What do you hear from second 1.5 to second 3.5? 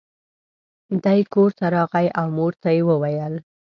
ته راغی او مور ته یې وویل.